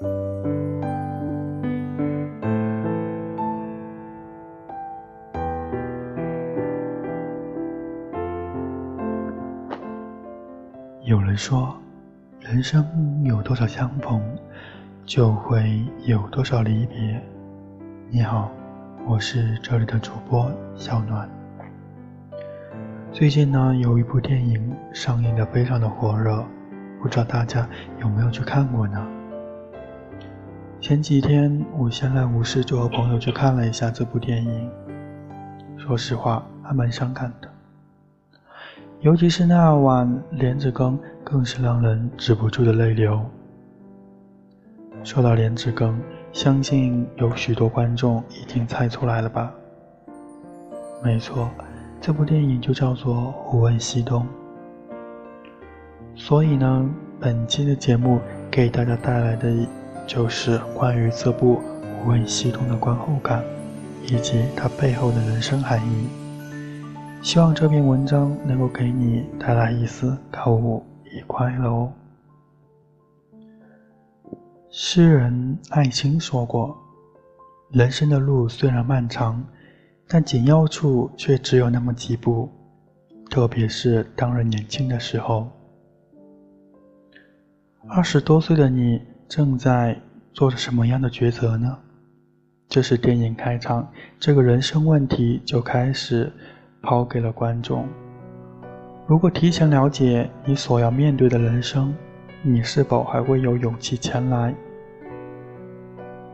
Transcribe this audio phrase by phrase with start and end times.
[0.00, 0.06] 有
[11.20, 11.76] 人说，
[12.38, 12.82] 人生
[13.24, 14.22] 有多少相逢，
[15.04, 17.22] 就会有多少离别。
[18.08, 18.50] 你好，
[19.06, 21.28] 我是这里的主播小暖。
[23.12, 26.42] 最近呢，有一部电影上映的非常的火热，
[27.02, 29.19] 不知道大家有没有去看过呢？
[30.80, 34.70] 前几天我闲来无事就和朋友去看了一下这部电影，
[35.76, 37.48] 说实话还蛮伤感的，
[39.00, 43.22] 尤其是那晚莲子羹，更是让人止不住的泪流。
[45.04, 46.00] 说到莲子羹，
[46.32, 49.52] 相信有许多观众已经猜出来了吧？
[51.04, 51.50] 没错。
[52.00, 53.14] 这部电影就叫做
[53.54, 54.22] 《无问西东》，
[56.16, 56.88] 所以呢，
[57.20, 58.18] 本期的节目
[58.50, 59.54] 给大家带来的
[60.10, 61.58] 就是关于这部
[62.04, 63.44] 《无问西东》的观后感，
[64.02, 66.08] 以及它背后的人生含义。
[67.22, 71.92] 希望这篇文章能够给你带来一丝感悟与快乐哦。
[74.68, 76.76] 诗人艾青说过
[77.70, 79.40] ：“人生的路虽然漫长。”
[80.12, 82.50] 但紧要处却只有那么几步，
[83.30, 85.48] 特别是当人年轻的时候。
[87.86, 89.00] 二十多岁的你
[89.30, 89.96] 正在
[90.32, 91.78] 做着什么样的抉择呢？
[92.68, 96.32] 这是电影开场，这个人生问题就开始
[96.82, 97.86] 抛给了观众。
[99.06, 101.94] 如果提前了解你所要面对的人生，
[102.42, 104.52] 你是否还会有勇气前来？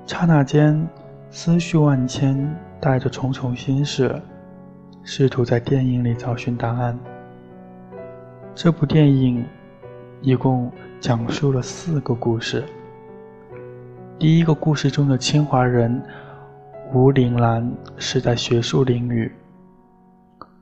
[0.06, 0.88] 刹那间，
[1.30, 2.56] 思绪万千。
[2.78, 4.14] 带着重重心事，
[5.02, 6.98] 试图在电影里找寻答案。
[8.54, 9.44] 这部电影
[10.20, 12.64] 一共讲述了四个故事。
[14.18, 16.02] 第一个故事中的清华人
[16.94, 19.30] 吴岭兰是在学术领域，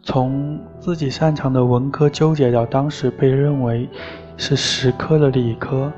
[0.02, 3.88] 从自己擅长的文科纠结到当时被认为
[4.36, 5.92] 是实科的理科，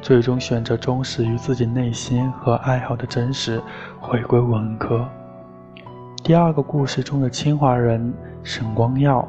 [0.00, 3.60] 最终选择忠实于自己内心和爱好的真实。
[3.98, 5.04] 回归文科。
[6.22, 9.28] 第二个故事中的清华人沈光耀，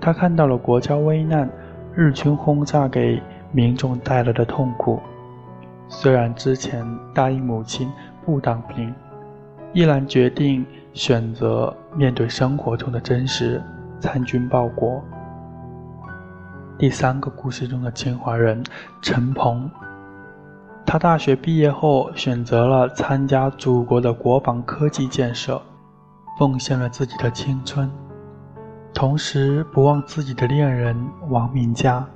[0.00, 1.48] 他看到了国家危难，
[1.94, 3.22] 日军轰炸给
[3.52, 5.00] 民众带来的痛苦。
[5.92, 7.90] 虽然之前答应母亲
[8.24, 8.94] 不当兵，
[9.72, 13.60] 依然决定选择面对生活中的真实，
[13.98, 15.02] 参军报国。
[16.78, 18.62] 第三个故事中的清华人
[19.02, 19.68] 陈鹏。
[20.86, 25.60] 他大学毕业后选择了参加祖国的国防科技建设，
[26.38, 27.90] 奉献了自己的青春，
[28.94, 30.96] 同时不忘自己的恋人
[31.28, 32.06] 王敏佳。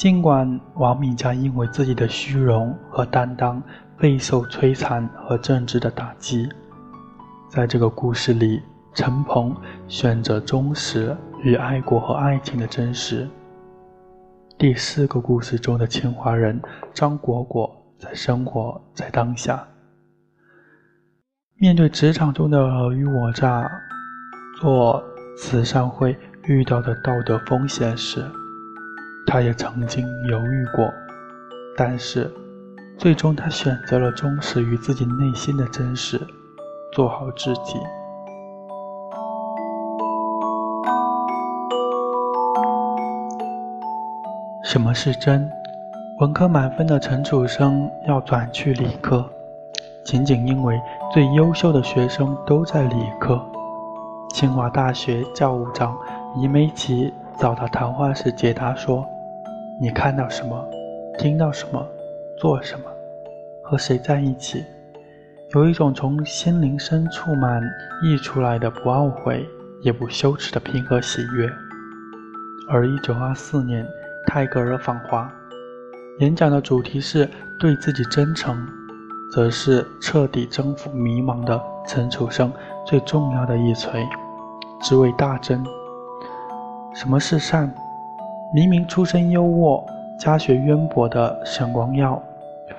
[0.00, 3.62] 尽管王敏佳因为自己的虚荣和担当
[3.98, 6.48] 备受摧残和政治的打击，
[7.50, 8.62] 在这个故事里，
[8.94, 9.54] 陈鹏
[9.88, 13.28] 选择忠实与爱国和爱情的真实。
[14.56, 16.58] 第四个故事中的清华人
[16.94, 17.70] 张果果。
[17.98, 19.62] 在生活在当下，
[21.56, 23.70] 面对职场中的尔虞我诈，
[24.58, 25.04] 做
[25.36, 28.24] 慈善会遇到的道德风险时，
[29.26, 30.92] 他也曾经犹豫过，
[31.76, 32.30] 但是
[32.98, 36.20] 最终他选择了忠实于自己内心的真实，
[36.92, 37.78] 做好自己。
[44.64, 45.50] 什么是真？
[46.20, 49.24] 文科满分的陈楚生要转去理科，
[50.04, 50.78] 仅仅因为
[51.12, 53.40] 最优秀的学生都在理科。
[54.32, 55.96] 清华大学教务长
[56.36, 59.02] 倪梅琪找他谈话时解答说
[59.80, 60.62] ：“你看到什么，
[61.16, 61.82] 听到什么，
[62.36, 62.84] 做什么，
[63.64, 64.62] 和谁在一起，
[65.54, 67.62] 有一种从心灵深处满
[68.04, 69.48] 溢出来的不懊悔
[69.80, 71.50] 也不羞耻的平和喜悦。”
[72.68, 73.86] 而1924年，
[74.26, 75.32] 泰戈尔访华。
[76.18, 77.26] 演讲的主题是
[77.58, 78.54] 对自己真诚，
[79.32, 81.58] 则是彻底征服迷茫的
[81.88, 82.52] 陈楚生
[82.86, 84.06] 最重要的一锤，
[84.82, 85.64] 只为大真。
[86.92, 87.72] 什么是善？
[88.52, 89.84] 明明出身优渥、
[90.18, 92.20] 家学渊博的沈光耀，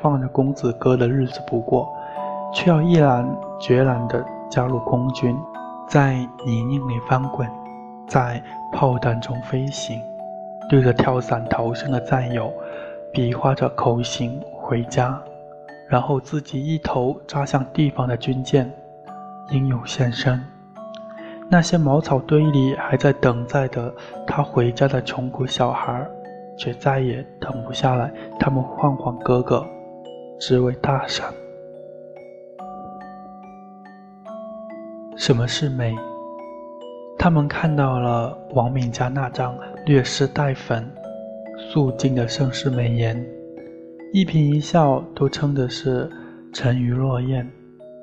[0.02, 1.92] 放着公子哥的日子不过，
[2.54, 3.26] 却要毅然
[3.60, 5.36] 决然地加入空军，
[5.88, 6.16] 在
[6.46, 7.50] 泥泞里翻滚，
[8.08, 8.42] 在
[8.74, 10.02] 炮弹中飞行，
[10.70, 12.52] 对着跳伞逃生的战友。
[13.14, 15.22] 比划着口型回家，
[15.90, 18.72] 然后自己一头扎向地方的军舰，
[19.50, 20.42] 英勇献身。
[21.52, 23.94] 那些茅草堆里还在等待着
[24.26, 26.08] 他回家的穷苦小孩，
[26.58, 28.10] 却再也等不下来
[28.40, 29.62] 他们晃晃哥哥
[30.40, 31.30] 只为大赏。
[35.18, 35.94] 什么是美？
[37.20, 39.54] 他们看到了王敏家那张
[39.86, 40.90] 略施黛粉、
[41.58, 43.22] 素净的盛世美颜，
[44.14, 46.10] 一颦一笑都称的是
[46.54, 47.46] 沉鱼落雁，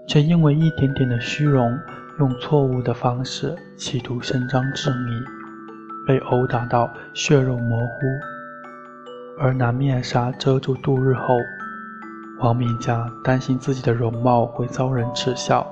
[0.07, 1.75] 却因为一点点的虚荣，
[2.19, 5.25] 用错误的方式企图伸张正义，
[6.07, 7.87] 被殴打到血肉模糊。
[9.41, 11.37] 而拿面纱遮住度日后，
[12.41, 15.67] 王敏家担心自己的容貌会遭人耻笑，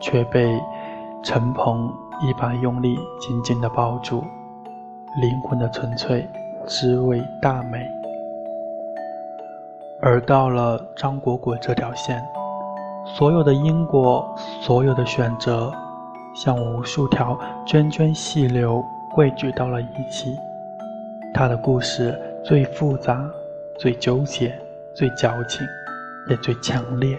[0.00, 0.60] 却被。
[1.26, 4.22] 陈鹏一把用力紧紧地抱住，
[5.22, 6.28] 灵魂的纯粹，
[6.66, 7.88] 滋味大美。
[10.02, 12.22] 而到了张果果这条线，
[13.06, 14.22] 所有的因果，
[14.60, 15.72] 所有的选择，
[16.34, 20.36] 像无数条涓涓细流汇聚到了一起。
[21.32, 23.24] 他的故事最复杂，
[23.78, 24.56] 最纠结，
[24.94, 25.66] 最矫情，
[26.28, 27.18] 也最强烈。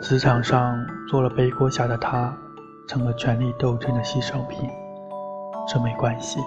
[0.00, 2.34] 职场上做了背锅侠的他，
[2.86, 4.68] 成了权力斗争的牺牲品。
[5.68, 6.40] 这没关系，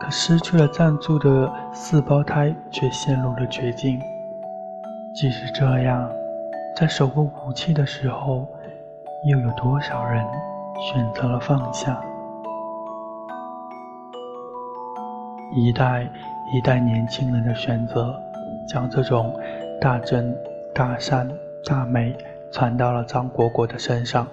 [0.00, 4.00] 可失去了赞助的四胞胎却陷入了绝境。
[5.14, 6.10] 即使这样，
[6.76, 8.46] 在手握武器的时候，
[9.30, 10.24] 又有多少人
[10.78, 12.00] 选择了放下？
[15.54, 16.08] 一代
[16.52, 18.14] 一代年轻人的选择，
[18.68, 19.32] 将这种
[19.80, 20.36] 大真、
[20.74, 21.28] 大善、
[21.64, 22.14] 大美。
[22.52, 24.28] 传到了张果果的身上，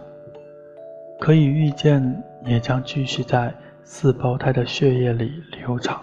[1.19, 3.51] 可以预见，也将继续在
[3.83, 5.99] 四胞胎的血液里流淌，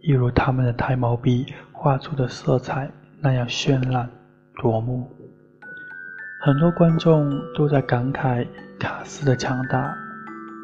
[0.00, 2.90] 一如他们的胎毛笔画出的色彩
[3.20, 4.08] 那样绚烂
[4.60, 5.08] 夺目。
[6.44, 8.46] 很多观众都在感慨
[8.78, 9.96] 卡斯的强大，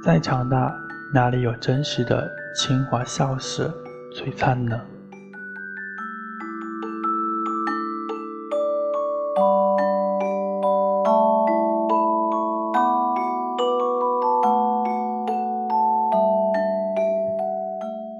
[0.03, 0.77] 再强大，
[1.15, 3.71] 哪里有真实的清华校史
[4.13, 4.81] 璀璨呢？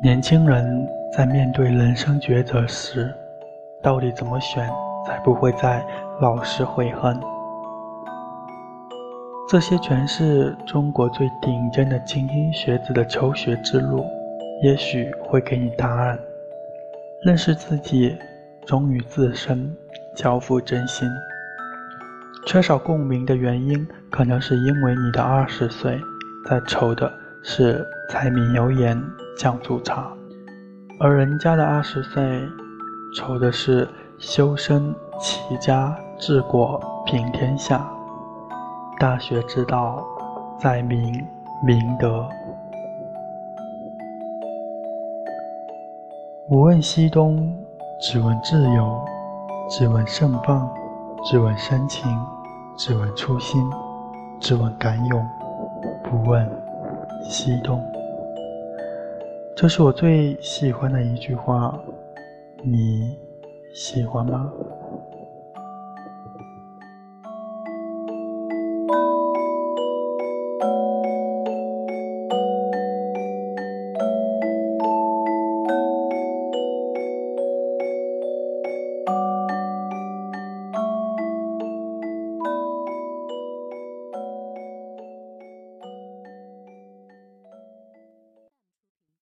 [0.09, 3.15] 年轻人在面对人生抉择时，
[3.83, 4.67] 到底怎么选
[5.05, 5.87] 才不会再
[6.19, 7.21] 老是悔恨？
[9.51, 14.03] 这些全是中国最顶尖的精英学子的求学之路，
[14.63, 16.19] 也许会给你答案。
[17.21, 18.17] 认识自己，
[18.65, 19.77] 忠于自身，
[20.15, 21.07] 交付真心。
[22.47, 26.01] 缺少共鸣的原因，可能是因为你的二十岁
[26.49, 27.13] 在愁的
[27.43, 28.99] 是柴米油盐。
[29.39, 30.13] 酱醋茶，
[30.99, 32.43] 而人家的二十岁，
[33.15, 33.89] 愁的是
[34.19, 37.89] 修身齐家治国平天下。
[38.99, 40.05] 大学之道，
[40.59, 41.25] 在明
[41.65, 42.29] 明德。
[46.49, 47.57] 无问西东，
[48.01, 49.01] 只问自由，
[49.71, 50.69] 只问盛放，
[51.23, 52.11] 只问深情，
[52.77, 53.71] 只问初心，
[54.41, 55.25] 只问敢勇，
[56.03, 56.45] 不问
[57.23, 57.81] 西东。
[59.61, 61.77] 这是我最喜欢的一句话，
[62.63, 63.19] 你
[63.75, 64.53] 喜欢吗？